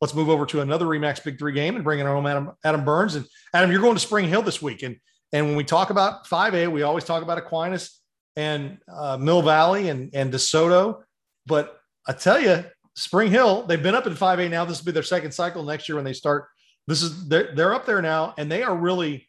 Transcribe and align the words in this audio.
let's 0.00 0.14
move 0.14 0.28
over 0.28 0.46
to 0.46 0.60
another 0.60 0.86
Remax 0.86 1.22
Big 1.22 1.38
Three 1.38 1.52
game 1.52 1.74
and 1.76 1.84
bring 1.84 2.00
in 2.00 2.06
our 2.06 2.16
own 2.16 2.26
Adam, 2.26 2.52
Adam 2.64 2.84
Burns. 2.84 3.14
And 3.14 3.26
Adam, 3.52 3.70
you're 3.70 3.80
going 3.80 3.94
to 3.94 4.00
Spring 4.00 4.28
Hill 4.28 4.42
this 4.42 4.62
week. 4.62 4.82
And, 4.82 4.96
and 5.32 5.46
when 5.46 5.56
we 5.56 5.64
talk 5.64 5.90
about 5.90 6.26
5A, 6.26 6.70
we 6.70 6.82
always 6.82 7.04
talk 7.04 7.22
about 7.22 7.38
Aquinas 7.38 8.00
and 8.36 8.78
uh, 8.92 9.16
Mill 9.18 9.42
Valley 9.42 9.88
and, 9.88 10.10
and 10.14 10.32
DeSoto. 10.32 11.02
But 11.46 11.78
I 12.06 12.12
tell 12.12 12.40
you, 12.40 12.64
Spring 12.96 13.30
Hill, 13.30 13.66
they've 13.66 13.82
been 13.82 13.94
up 13.94 14.06
in 14.06 14.14
5A 14.14 14.50
now. 14.50 14.64
This 14.64 14.80
will 14.80 14.86
be 14.86 14.92
their 14.92 15.02
second 15.02 15.32
cycle 15.32 15.62
next 15.62 15.88
year 15.88 15.96
when 15.96 16.04
they 16.04 16.12
start. 16.12 16.46
This 16.86 17.02
is 17.02 17.28
they're, 17.28 17.54
they're 17.54 17.74
up 17.74 17.86
there 17.86 18.02
now, 18.02 18.34
and 18.36 18.50
they 18.50 18.62
are 18.62 18.74
really 18.74 19.28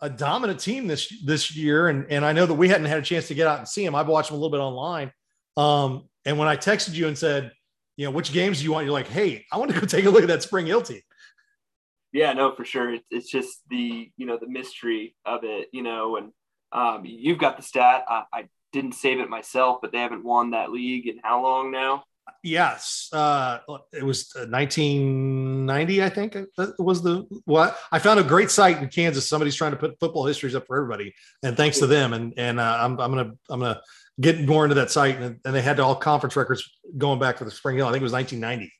a 0.00 0.08
dominant 0.08 0.60
team 0.60 0.86
this 0.86 1.12
this 1.24 1.54
year. 1.54 1.88
And, 1.88 2.06
and 2.10 2.24
I 2.24 2.32
know 2.32 2.46
that 2.46 2.54
we 2.54 2.68
hadn't 2.68 2.86
had 2.86 2.98
a 2.98 3.02
chance 3.02 3.28
to 3.28 3.34
get 3.34 3.46
out 3.46 3.58
and 3.58 3.68
see 3.68 3.84
them. 3.84 3.94
I've 3.94 4.08
watched 4.08 4.30
them 4.30 4.38
a 4.38 4.40
little 4.40 4.50
bit 4.50 4.62
online. 4.62 5.12
Um, 5.56 6.08
and 6.24 6.38
when 6.38 6.48
I 6.48 6.56
texted 6.56 6.94
you 6.94 7.06
and 7.06 7.16
said, 7.16 7.52
you 8.00 8.06
know, 8.06 8.12
which 8.12 8.32
games 8.32 8.60
do 8.60 8.64
you 8.64 8.72
want? 8.72 8.86
You're 8.86 8.94
like, 8.94 9.08
hey, 9.08 9.44
I 9.52 9.58
want 9.58 9.74
to 9.74 9.78
go 9.78 9.86
take 9.86 10.06
a 10.06 10.10
look 10.10 10.22
at 10.22 10.28
that 10.28 10.42
Spring 10.42 10.64
Hill 10.64 10.80
team. 10.80 11.02
Yeah, 12.14 12.32
no, 12.32 12.54
for 12.54 12.64
sure. 12.64 12.96
It's 13.10 13.30
just 13.30 13.60
the 13.68 14.10
you 14.16 14.24
know 14.24 14.38
the 14.40 14.48
mystery 14.48 15.14
of 15.26 15.44
it, 15.44 15.68
you 15.70 15.82
know, 15.82 16.16
and 16.16 16.32
um, 16.72 17.04
you've 17.04 17.36
got 17.36 17.58
the 17.58 17.62
stat. 17.62 18.04
I, 18.08 18.22
I 18.32 18.48
didn't 18.72 18.92
save 18.92 19.20
it 19.20 19.28
myself, 19.28 19.80
but 19.82 19.92
they 19.92 19.98
haven't 19.98 20.24
won 20.24 20.52
that 20.52 20.72
league 20.72 21.08
in 21.08 21.20
how 21.22 21.42
long 21.42 21.70
now? 21.72 22.04
Yes, 22.42 23.08
uh, 23.12 23.58
it 23.92 24.04
was 24.04 24.32
1990, 24.34 26.02
I 26.02 26.08
think. 26.08 26.32
That 26.32 26.74
was 26.78 27.02
the 27.02 27.26
what 27.44 27.78
I 27.92 27.98
found 27.98 28.20
a 28.20 28.24
great 28.24 28.50
site 28.50 28.78
in 28.78 28.88
Kansas. 28.88 29.28
Somebody's 29.28 29.56
trying 29.56 29.72
to 29.72 29.76
put 29.76 29.98
football 30.00 30.26
histories 30.26 30.54
up 30.54 30.66
for 30.66 30.76
everybody, 30.76 31.14
and 31.42 31.56
thanks 31.56 31.78
to 31.78 31.86
them. 31.86 32.12
And 32.12 32.34
and 32.36 32.60
uh, 32.60 32.78
I'm 32.80 33.00
I'm 33.00 33.10
gonna 33.10 33.32
I'm 33.48 33.60
gonna 33.60 33.80
get 34.20 34.46
more 34.46 34.64
into 34.64 34.74
that 34.74 34.90
site. 34.90 35.16
And, 35.16 35.38
and 35.44 35.54
they 35.54 35.62
had 35.62 35.80
all 35.80 35.94
conference 35.94 36.36
records 36.36 36.70
going 36.96 37.18
back 37.18 37.38
for 37.38 37.44
the 37.44 37.50
Spring 37.50 37.76
Hill. 37.76 37.86
I 37.86 37.92
think 37.92 38.02
it 38.02 38.04
was 38.04 38.12
1990. 38.12 38.64
It 38.64 38.70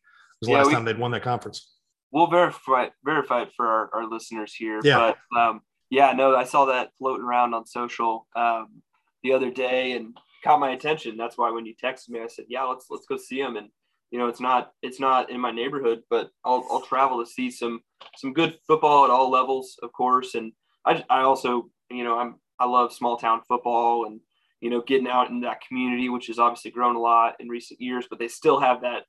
was 0.40 0.46
the 0.46 0.52
yeah, 0.52 0.58
last 0.58 0.66
we, 0.68 0.74
time 0.74 0.84
they'd 0.84 0.98
won 0.98 1.10
that 1.12 1.22
conference. 1.22 1.72
We'll 2.12 2.28
verify 2.28 2.88
verify 3.04 3.42
it 3.42 3.50
for 3.56 3.66
our, 3.66 3.90
our 3.94 4.08
listeners 4.08 4.54
here. 4.54 4.80
Yeah. 4.82 5.14
But 5.32 5.38
um, 5.38 5.60
yeah, 5.90 6.12
no, 6.12 6.34
I 6.34 6.44
saw 6.44 6.66
that 6.66 6.90
floating 6.98 7.24
around 7.24 7.54
on 7.54 7.66
social 7.66 8.26
um, 8.36 8.82
the 9.22 9.32
other 9.32 9.50
day 9.50 9.92
and 9.92 10.16
caught 10.42 10.60
my 10.60 10.70
attention. 10.70 11.16
That's 11.16 11.38
why 11.38 11.50
when 11.50 11.66
you 11.66 11.74
texted 11.74 12.10
me, 12.10 12.20
I 12.20 12.26
said, 12.26 12.46
"Yeah, 12.48 12.64
let's 12.64 12.86
let's 12.90 13.06
go 13.06 13.16
see 13.16 13.40
him." 13.40 13.56
And 13.56 13.68
you 14.10 14.18
know, 14.18 14.28
it's 14.28 14.40
not 14.40 14.72
it's 14.82 15.00
not 15.00 15.30
in 15.30 15.40
my 15.40 15.50
neighborhood, 15.50 16.02
but 16.10 16.30
I'll 16.44 16.66
I'll 16.70 16.80
travel 16.80 17.24
to 17.24 17.30
see 17.30 17.50
some 17.50 17.80
some 18.16 18.32
good 18.32 18.58
football 18.66 19.04
at 19.04 19.10
all 19.10 19.30
levels, 19.30 19.78
of 19.82 19.92
course. 19.92 20.34
And 20.34 20.52
I 20.84 21.04
I 21.08 21.20
also 21.22 21.70
you 21.90 22.04
know 22.04 22.18
I'm 22.18 22.36
I 22.58 22.66
love 22.66 22.92
small 22.92 23.16
town 23.16 23.42
football 23.48 24.06
and 24.06 24.20
you 24.60 24.70
know 24.70 24.82
getting 24.82 25.08
out 25.08 25.30
in 25.30 25.40
that 25.40 25.60
community, 25.66 26.08
which 26.08 26.26
has 26.26 26.38
obviously 26.38 26.70
grown 26.70 26.96
a 26.96 27.00
lot 27.00 27.36
in 27.40 27.48
recent 27.48 27.80
years, 27.80 28.06
but 28.08 28.18
they 28.18 28.28
still 28.28 28.60
have 28.60 28.82
that 28.82 29.04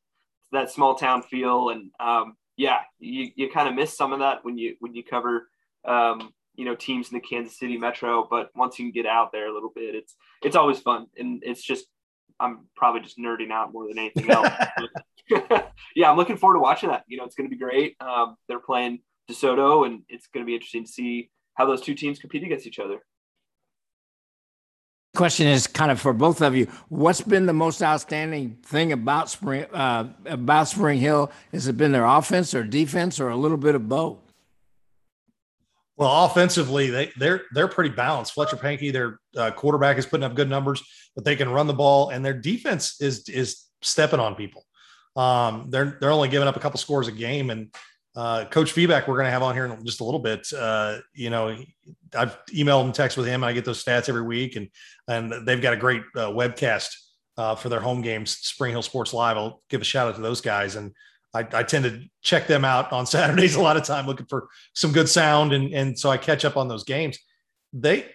that 0.51 0.71
small 0.71 0.95
town 0.95 1.23
feel. 1.23 1.69
And 1.69 1.91
um, 1.99 2.35
yeah, 2.57 2.79
you 2.99 3.31
you 3.35 3.49
kind 3.49 3.67
of 3.67 3.75
miss 3.75 3.95
some 3.95 4.13
of 4.13 4.19
that 4.19 4.43
when 4.43 4.57
you 4.57 4.75
when 4.79 4.93
you 4.93 5.03
cover 5.03 5.49
um, 5.85 6.31
you 6.55 6.65
know 6.65 6.75
teams 6.75 7.11
in 7.11 7.15
the 7.15 7.21
Kansas 7.21 7.57
City 7.57 7.77
metro. 7.77 8.27
But 8.29 8.49
once 8.55 8.79
you 8.79 8.85
can 8.85 8.91
get 8.91 9.05
out 9.05 9.31
there 9.31 9.47
a 9.47 9.53
little 9.53 9.71
bit, 9.73 9.95
it's 9.95 10.15
it's 10.43 10.55
always 10.55 10.79
fun, 10.79 11.07
and 11.17 11.41
it's 11.45 11.63
just 11.63 11.85
I'm 12.39 12.67
probably 12.75 13.01
just 13.01 13.17
nerding 13.17 13.51
out 13.51 13.71
more 13.71 13.87
than 13.87 13.99
anything 13.99 14.29
else. 14.29 14.49
yeah, 15.95 16.09
I'm 16.09 16.17
looking 16.17 16.37
forward 16.37 16.55
to 16.55 16.59
watching 16.59 16.89
that. 16.89 17.03
You 17.07 17.17
know, 17.17 17.23
it's 17.23 17.35
going 17.35 17.49
to 17.49 17.55
be 17.55 17.59
great. 17.59 17.95
Um, 18.01 18.35
they're 18.47 18.59
playing 18.59 18.99
DeSoto, 19.29 19.85
and 19.85 20.01
it's 20.09 20.27
going 20.27 20.45
to 20.45 20.47
be 20.47 20.55
interesting 20.55 20.85
to 20.85 20.91
see 20.91 21.29
how 21.53 21.65
those 21.65 21.81
two 21.81 21.95
teams 21.95 22.19
compete 22.19 22.43
against 22.43 22.67
each 22.67 22.79
other. 22.79 22.99
Question 25.13 25.47
is 25.47 25.67
kind 25.67 25.91
of 25.91 25.99
for 25.99 26.13
both 26.13 26.41
of 26.41 26.55
you. 26.55 26.67
What's 26.87 27.21
been 27.21 27.45
the 27.45 27.53
most 27.53 27.83
outstanding 27.83 28.57
thing 28.63 28.93
about 28.93 29.29
Spring 29.29 29.65
uh, 29.73 30.07
about 30.25 30.69
Spring 30.69 30.99
Hill? 30.99 31.31
Has 31.51 31.67
it 31.67 31.75
been 31.75 31.91
their 31.91 32.05
offense 32.05 32.53
or 32.53 32.63
defense, 32.63 33.19
or 33.19 33.27
a 33.27 33.35
little 33.35 33.57
bit 33.57 33.75
of 33.75 33.89
both? 33.89 34.30
Well, 36.01 36.25
offensively, 36.25 36.89
they 36.89 37.11
they're 37.15 37.43
they're 37.51 37.67
pretty 37.67 37.91
balanced. 37.91 38.33
Fletcher 38.33 38.55
Pankey, 38.55 38.91
their 38.91 39.19
uh, 39.37 39.51
quarterback, 39.51 39.99
is 39.99 40.05
putting 40.07 40.23
up 40.23 40.33
good 40.33 40.49
numbers, 40.49 40.81
but 41.13 41.23
they 41.23 41.35
can 41.35 41.47
run 41.47 41.67
the 41.67 41.75
ball, 41.75 42.09
and 42.09 42.25
their 42.25 42.33
defense 42.33 42.99
is 42.99 43.29
is 43.29 43.65
stepping 43.83 44.19
on 44.19 44.33
people. 44.33 44.65
Um, 45.15 45.67
they're 45.69 45.99
they're 46.01 46.09
only 46.09 46.27
giving 46.27 46.47
up 46.47 46.55
a 46.55 46.59
couple 46.59 46.79
scores 46.79 47.07
a 47.07 47.11
game, 47.11 47.51
and 47.51 47.71
uh, 48.15 48.45
Coach 48.45 48.71
Feedback, 48.71 49.07
we're 49.07 49.13
going 49.13 49.27
to 49.27 49.31
have 49.31 49.43
on 49.43 49.53
here 49.53 49.67
in 49.67 49.85
just 49.85 50.01
a 50.01 50.03
little 50.03 50.19
bit. 50.19 50.47
Uh, 50.51 50.97
you 51.13 51.29
know, 51.29 51.55
I've 52.15 52.35
emailed 52.47 52.85
and 52.85 52.95
text 52.95 53.15
with 53.15 53.27
him. 53.27 53.43
I 53.43 53.53
get 53.53 53.63
those 53.63 53.85
stats 53.85 54.09
every 54.09 54.23
week, 54.23 54.55
and 54.55 54.69
and 55.07 55.45
they've 55.45 55.61
got 55.61 55.73
a 55.73 55.77
great 55.77 56.01
uh, 56.15 56.29
webcast 56.29 56.95
uh, 57.37 57.53
for 57.53 57.69
their 57.69 57.79
home 57.79 58.01
games, 58.01 58.31
Spring 58.37 58.71
Hill 58.71 58.81
Sports 58.81 59.13
Live. 59.13 59.37
I'll 59.37 59.61
give 59.69 59.81
a 59.81 59.85
shout 59.85 60.07
out 60.07 60.15
to 60.15 60.21
those 60.21 60.41
guys, 60.41 60.77
and 60.77 60.93
I, 61.33 61.39
I, 61.53 61.63
tend 61.63 61.85
to 61.85 62.03
check 62.21 62.47
them 62.47 62.65
out 62.65 62.91
on 62.91 63.05
Saturdays 63.07 63.55
a 63.55 63.61
lot 63.61 63.77
of 63.77 63.83
time 63.83 64.05
looking 64.05 64.25
for 64.25 64.49
some 64.73 64.91
good 64.91 65.09
sound. 65.09 65.53
And, 65.53 65.73
and 65.73 65.97
so 65.97 66.09
I 66.09 66.17
catch 66.17 66.45
up 66.45 66.57
on 66.57 66.67
those 66.67 66.83
games. 66.83 67.17
They, 67.73 68.05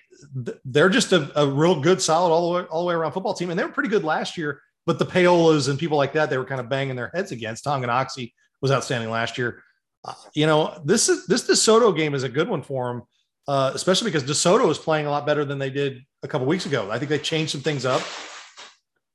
they're 0.64 0.90
just 0.90 1.12
a, 1.12 1.30
a 1.40 1.46
real 1.46 1.80
good, 1.80 2.00
solid 2.02 2.30
all 2.30 2.52
the 2.52 2.58
way, 2.58 2.68
all 2.68 2.82
the 2.82 2.88
way 2.88 2.94
around 2.94 3.12
football 3.12 3.34
team. 3.34 3.50
And 3.50 3.58
they 3.58 3.64
were 3.64 3.72
pretty 3.72 3.88
good 3.88 4.04
last 4.04 4.36
year, 4.36 4.60
but 4.84 4.98
the 4.98 5.06
Paolas 5.06 5.68
and 5.68 5.78
people 5.78 5.96
like 5.96 6.12
that, 6.12 6.30
they 6.30 6.38
were 6.38 6.44
kind 6.44 6.60
of 6.60 6.68
banging 6.68 6.96
their 6.96 7.10
heads 7.14 7.32
against. 7.32 7.64
Tonganoxie 7.64 8.32
was 8.60 8.70
outstanding 8.70 9.10
last 9.10 9.38
year. 9.38 9.62
Uh, 10.04 10.14
you 10.34 10.46
know, 10.46 10.78
this 10.84 11.08
is, 11.08 11.26
this 11.26 11.48
DeSoto 11.48 11.96
game 11.96 12.14
is 12.14 12.22
a 12.22 12.28
good 12.28 12.48
one 12.48 12.62
for 12.62 12.88
them. 12.88 13.02
Uh, 13.48 13.70
especially 13.74 14.10
because 14.10 14.24
DeSoto 14.24 14.68
is 14.70 14.78
playing 14.78 15.06
a 15.06 15.10
lot 15.10 15.24
better 15.24 15.44
than 15.44 15.58
they 15.58 15.70
did 15.70 16.04
a 16.24 16.28
couple 16.28 16.48
weeks 16.48 16.66
ago. 16.66 16.90
I 16.90 16.98
think 16.98 17.08
they 17.08 17.18
changed 17.18 17.52
some 17.52 17.60
things 17.60 17.86
up, 17.86 18.02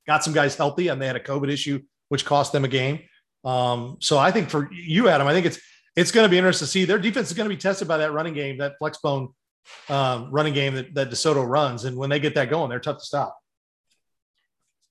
got 0.06 0.24
some 0.24 0.32
guys 0.32 0.56
healthy, 0.56 0.88
and 0.88 1.00
they 1.00 1.06
had 1.06 1.16
a 1.16 1.20
COVID 1.20 1.50
issue, 1.50 1.82
which 2.08 2.24
cost 2.24 2.50
them 2.50 2.64
a 2.64 2.68
game. 2.68 3.00
Um, 3.44 3.96
so 4.00 4.18
I 4.18 4.30
think 4.30 4.50
for 4.50 4.70
you, 4.72 5.08
Adam, 5.08 5.26
I 5.26 5.32
think 5.32 5.46
it's 5.46 5.60
it's 5.96 6.10
going 6.10 6.24
to 6.24 6.30
be 6.30 6.38
interesting 6.38 6.66
to 6.66 6.70
see 6.70 6.84
their 6.84 6.98
defense 6.98 7.30
is 7.30 7.36
going 7.36 7.48
to 7.48 7.54
be 7.54 7.60
tested 7.60 7.88
by 7.88 7.98
that 7.98 8.12
running 8.12 8.34
game, 8.34 8.58
that 8.58 8.74
flexbone 8.80 9.34
um, 9.88 10.30
running 10.30 10.54
game 10.54 10.74
that, 10.74 10.94
that 10.94 11.10
DeSoto 11.10 11.46
runs, 11.46 11.84
and 11.84 11.96
when 11.96 12.10
they 12.10 12.18
get 12.18 12.34
that 12.34 12.50
going, 12.50 12.70
they're 12.70 12.80
tough 12.80 12.98
to 12.98 13.04
stop. 13.04 13.36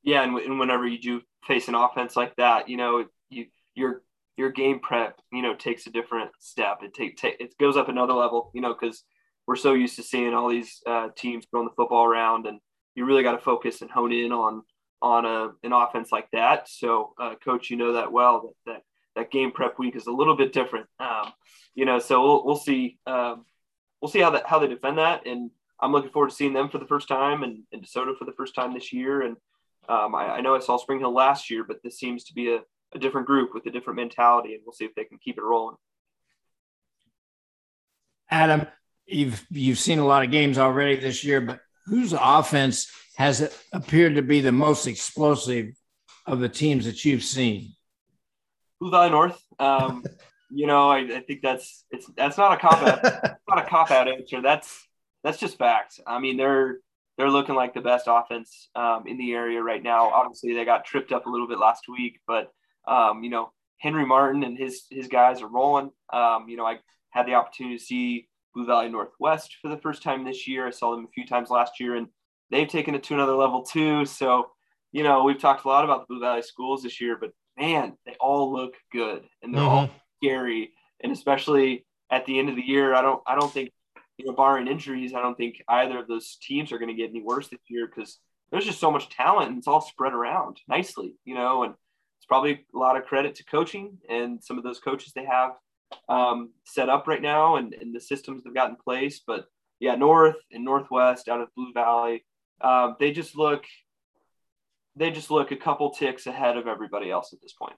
Yeah, 0.04 0.24
and, 0.24 0.38
and 0.38 0.60
whenever 0.60 0.88
you 0.88 1.00
do 1.00 1.22
face 1.46 1.68
an 1.68 1.76
offense 1.76 2.16
like 2.16 2.36
that, 2.36 2.70
you 2.70 2.78
know, 2.78 3.06
you 3.30 3.48
your 3.76 4.02
your 4.38 4.52
game 4.52 4.80
prep, 4.80 5.20
you 5.32 5.42
know, 5.42 5.56
takes 5.56 5.88
a 5.88 5.92
different 5.92 6.32
step. 6.40 6.80
It 6.82 6.94
take, 6.94 7.18
take 7.18 7.38
it 7.40 7.58
goes 7.60 7.78
up 7.78 7.90
another 7.90 8.14
level, 8.14 8.52
you 8.54 8.62
know, 8.62 8.74
because 8.74 9.04
we're 9.48 9.56
so 9.56 9.74
used 9.74 9.96
to 9.98 10.04
seeing 10.04 10.34
all 10.34 10.50
these 10.50 10.82
uh, 10.88 11.10
teams 11.16 11.46
throwing 11.50 11.68
the 11.68 11.74
football 11.76 12.06
around, 12.06 12.48
and 12.48 12.60
you 12.96 13.06
really 13.06 13.24
got 13.24 13.34
to 13.34 13.38
focus 13.40 13.82
and 13.82 13.92
hone 13.92 14.12
in 14.12 14.32
on 14.32 14.64
on 15.02 15.26
a, 15.26 15.50
an 15.64 15.74
offense 15.74 16.12
like 16.12 16.30
that. 16.32 16.70
So, 16.70 17.14
uh, 17.20 17.36
coach, 17.44 17.70
you 17.70 17.78
know 17.78 17.94
that 17.94 18.12
well 18.12 18.54
that, 18.66 18.72
that 18.72 18.82
that 19.16 19.32
game 19.32 19.52
prep 19.52 19.78
week 19.78 19.96
is 19.96 20.08
a 20.08 20.12
little 20.12 20.38
bit 20.38 20.54
different. 20.54 20.88
Um, 21.00 21.34
you 21.76 21.86
know, 21.86 22.00
so 22.00 22.22
we'll, 22.24 22.46
we'll 22.46 22.56
see 22.56 22.98
um, 23.06 23.46
we'll 24.02 24.12
see 24.12 24.20
how 24.20 24.32
that 24.32 24.46
how 24.46 24.60
they 24.60 24.68
defend 24.68 24.98
that, 24.98 25.26
and 25.26 25.52
I'm 25.82 25.92
looking 25.92 26.12
forward 26.12 26.30
to 26.30 26.36
seeing 26.36 26.54
them 26.54 26.70
for 26.70 26.78
the 26.78 26.86
first 26.86 27.08
time 27.08 27.44
and, 27.44 27.64
and 27.74 27.84
DeSoto 27.84 28.16
for 28.18 28.26
the 28.26 28.34
first 28.34 28.54
time 28.54 28.74
this 28.74 28.94
year. 28.94 29.22
And 29.22 29.36
um, 29.90 30.14
I, 30.14 30.28
I, 30.28 30.42
know 30.42 30.56
I 30.56 30.60
saw 30.60 30.78
Spring 30.78 31.00
Hill 31.00 31.14
last 31.14 31.50
year, 31.50 31.64
but 31.64 31.82
this 31.84 31.98
seems 31.98 32.26
to 32.26 32.34
be 32.36 32.54
a, 32.54 32.60
a 32.94 33.00
different 33.00 33.26
group 33.26 33.54
with 33.54 33.66
a 33.66 33.72
different 33.72 33.98
mentality, 33.98 34.54
and 34.54 34.62
we'll 34.64 34.74
see 34.74 34.86
if 34.86 34.94
they 34.94 35.06
can 35.06 35.18
keep 35.18 35.38
it 35.38 35.44
rolling. 35.44 35.76
Adam, 38.30 38.68
you've 39.06 39.46
you've 39.50 39.80
seen 39.80 40.00
a 40.00 40.06
lot 40.06 40.24
of 40.24 40.32
games 40.32 40.58
already 40.58 40.96
this 40.98 41.24
year, 41.24 41.42
but 41.42 41.60
whose 41.86 42.14
offense 42.14 42.92
has 43.16 43.54
appeared 43.74 44.16
to 44.16 44.22
be 44.22 44.42
the 44.42 44.52
most 44.52 44.88
explosive 44.88 45.74
of 46.26 46.40
the 46.40 46.50
teams 46.50 46.86
that 46.86 47.04
you've 47.06 47.24
seen? 47.24 47.74
Blue 48.80 48.92
Valley 48.92 49.10
North. 49.10 49.42
Um, 49.60 50.04
you 50.52 50.68
know, 50.68 50.90
I, 50.90 51.00
I, 51.00 51.20
think 51.22 51.42
that's 51.42 51.86
it's 51.92 52.08
that's 52.18 52.38
not 52.38 52.54
a 52.54 52.58
cop 52.58 52.82
out. 52.82 53.04
not 53.50 53.60
a 53.60 53.70
cop 53.70 53.92
out 53.92 54.08
answer. 54.08 54.42
That's 54.42 54.88
that's 55.24 55.38
just 55.38 55.58
facts. 55.58 56.00
I 56.06 56.20
mean, 56.20 56.38
they're 56.38 56.80
they're 57.18 57.30
looking 57.30 57.56
like 57.56 57.74
the 57.74 57.82
best 57.82 58.06
offense 58.08 58.70
um, 58.76 59.04
in 59.08 59.18
the 59.18 59.34
area 59.34 59.62
right 59.62 59.84
now. 59.84 60.10
Obviously, 60.10 60.54
they 60.54 60.66
got 60.66 60.86
tripped 60.86 61.12
up 61.12 61.26
a 61.26 61.30
little 61.30 61.48
bit 61.48 61.60
last 61.60 61.86
week, 61.88 62.20
but 62.28 62.52
um, 62.88 63.24
you 63.24 63.30
know, 63.30 63.52
Henry 63.78 64.06
Martin 64.06 64.44
and 64.44 64.58
his 64.58 64.86
his 64.90 65.08
guys 65.08 65.42
are 65.42 65.48
rolling. 65.48 65.92
Um, 66.12 66.50
you 66.50 66.58
know, 66.58 66.66
I 66.66 66.80
had 67.12 67.28
the 67.28 67.36
opportunity 67.36 67.78
to 67.78 67.84
see 67.84 68.28
Blue 68.54 68.66
Valley 68.66 68.90
Northwest 68.90 69.58
for 69.62 69.70
the 69.70 69.78
first 69.78 70.04
time 70.04 70.24
this 70.24 70.48
year. 70.48 70.68
I 70.68 70.72
saw 70.72 70.96
them 70.96 71.06
a 71.06 71.12
few 71.14 71.26
times 71.26 71.50
last 71.50 71.80
year, 71.80 71.96
and 71.96 72.08
they've 72.52 72.68
taken 72.68 72.94
it 72.96 73.04
to 73.04 73.14
another 73.14 73.36
level 73.36 73.64
too. 73.64 74.06
So, 74.06 74.52
you 74.92 75.04
know, 75.04 75.24
we've 75.24 75.40
talked 75.40 75.66
a 75.66 75.68
lot 75.68 75.86
about 75.86 76.02
the 76.02 76.14
Blue 76.14 76.20
Valley 76.20 76.42
schools 76.42 76.84
this 76.84 77.02
year, 77.02 77.18
but 77.20 77.32
man, 77.58 77.94
they 78.06 78.16
all 78.20 78.54
look 78.54 78.76
good 78.92 79.24
and 79.42 79.54
they're 79.54 79.62
mm-hmm. 79.62 79.70
all 79.70 79.90
scary. 80.22 80.72
And 81.02 81.12
especially 81.12 81.86
at 82.12 82.26
the 82.26 82.38
end 82.38 82.50
of 82.50 82.56
the 82.56 82.62
year, 82.62 82.94
I 82.94 83.02
don't, 83.02 83.22
I 83.26 83.36
don't 83.36 83.52
think, 83.52 83.72
you 84.18 84.26
know, 84.26 84.34
barring 84.34 84.68
injuries, 84.68 85.14
I 85.14 85.22
don't 85.22 85.38
think 85.38 85.64
either 85.68 86.00
of 86.00 86.08
those 86.08 86.38
teams 86.42 86.72
are 86.72 86.78
going 86.78 86.90
to 86.90 86.96
get 86.96 87.10
any 87.10 87.24
worse 87.24 87.48
this 87.48 87.62
year 87.70 87.88
because 87.88 88.20
there's 88.52 88.66
just 88.66 88.80
so 88.80 88.92
much 88.92 89.10
talent 89.10 89.50
and 89.50 89.58
it's 89.58 89.68
all 89.68 89.82
spread 89.82 90.14
around 90.14 90.58
nicely, 90.68 91.16
you 91.26 91.34
know, 91.34 91.64
and 91.64 91.74
it's 92.20 92.28
probably 92.28 92.66
a 92.76 92.78
lot 92.78 92.98
of 92.98 93.06
credit 93.06 93.36
to 93.36 93.46
coaching 93.46 93.98
and 94.10 94.44
some 94.44 94.58
of 94.58 94.64
those 94.64 94.80
coaches 94.80 95.14
they 95.14 95.26
have 95.26 95.52
um, 96.10 96.52
set 96.66 96.90
up 96.90 97.08
right 97.08 97.22
now 97.22 97.56
and, 97.56 97.74
and 97.74 97.96
the 97.96 98.00
systems 98.00 98.44
they've 98.44 98.54
got 98.54 98.70
in 98.70 98.76
place. 98.76 99.22
But 99.26 99.46
yeah, 99.80 99.96
North 99.96 100.36
and 100.52 100.64
Northwest 100.64 101.28
out 101.28 101.42
of 101.42 101.48
Blue 101.56 101.74
Valley, 101.74 102.24
um, 102.64 102.96
they 103.00 103.12
just 103.12 103.38
look 103.38 103.66
they 104.96 105.12
just 105.12 105.32
look 105.32 105.52
a 105.52 105.56
couple 105.56 105.92
ticks 105.92 106.28
ahead 106.28 106.58
of 106.58 106.68
everybody 106.68 107.10
else 107.10 107.34
at 107.34 107.42
this 107.42 107.54
point. 107.54 107.76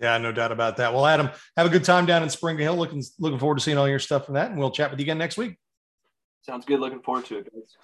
Yeah, 0.00 0.18
no 0.18 0.32
doubt 0.32 0.52
about 0.52 0.76
that. 0.78 0.92
Well, 0.92 1.06
Adam, 1.06 1.30
have 1.56 1.66
a 1.66 1.70
good 1.70 1.84
time 1.84 2.06
down 2.06 2.22
in 2.22 2.30
Spring 2.30 2.58
Hill. 2.58 2.76
Looking 2.76 3.02
looking 3.18 3.38
forward 3.38 3.58
to 3.58 3.60
seeing 3.60 3.78
all 3.78 3.88
your 3.88 3.98
stuff 3.98 4.26
from 4.26 4.34
that, 4.34 4.50
and 4.50 4.58
we'll 4.58 4.70
chat 4.70 4.90
with 4.90 4.98
you 4.98 5.04
again 5.04 5.18
next 5.18 5.36
week. 5.36 5.56
Sounds 6.42 6.64
good. 6.64 6.80
Looking 6.80 7.00
forward 7.00 7.24
to 7.26 7.38
it, 7.38 7.52
guys. 7.52 7.76